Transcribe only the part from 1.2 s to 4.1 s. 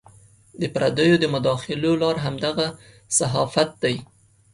مداخلو لار همدغه صحافت دی.